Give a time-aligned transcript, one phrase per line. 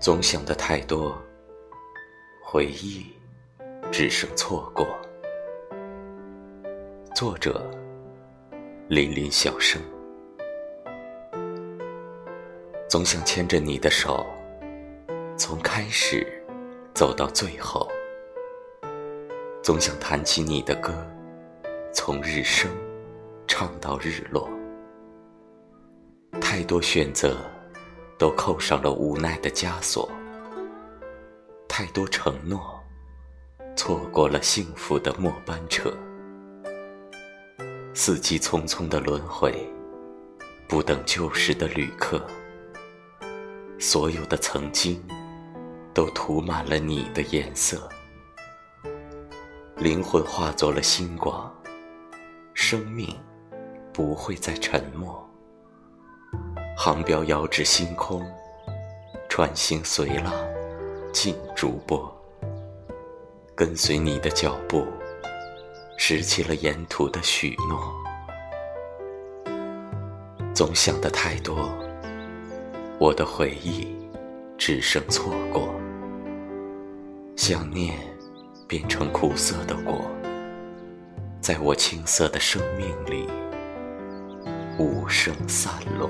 [0.00, 1.14] 总想的太多，
[2.42, 3.04] 回忆
[3.92, 4.86] 只剩错过。
[7.14, 7.70] 作者：
[8.88, 9.78] 林林小生。
[12.88, 14.26] 总想牵着你的手，
[15.36, 16.26] 从开始
[16.94, 17.86] 走到最后。
[19.62, 20.94] 总想弹起你的歌，
[21.92, 22.70] 从日升
[23.46, 24.48] 唱到日落。
[26.40, 27.36] 太多选择。
[28.20, 30.06] 都扣上了无奈的枷锁，
[31.66, 32.78] 太多承诺，
[33.74, 35.90] 错过了幸福的末班车。
[37.94, 39.66] 四季匆匆的轮回，
[40.68, 42.22] 不等旧时的旅客。
[43.78, 45.02] 所有的曾经，
[45.94, 47.88] 都涂满了你的颜色。
[49.78, 51.50] 灵魂化作了星光，
[52.52, 53.18] 生命
[53.94, 55.26] 不会再沉默。
[56.82, 58.26] 航标遥指星空，
[59.28, 60.32] 穿行随浪，
[61.12, 62.10] 尽逐波。
[63.54, 64.86] 跟随你的脚步，
[65.98, 67.78] 拾起了沿途的许诺。
[70.54, 71.68] 总想的太多，
[72.98, 73.94] 我的回忆
[74.56, 75.68] 只剩错过。
[77.36, 77.94] 想念
[78.66, 80.00] 变成苦涩的果，
[81.42, 83.28] 在我青涩的生命里
[84.78, 86.08] 无声散落。